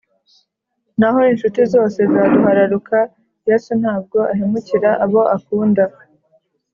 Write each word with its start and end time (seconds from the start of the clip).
Naho 0.99 1.19
inshuti 1.31 1.61
zose 1.73 1.99
zaduhararuka 2.13 2.97
yesu 3.49 3.71
ntabwo 3.81 4.17
ahemukira 4.31 4.89
abo 5.03 5.21
akunda 5.35 5.83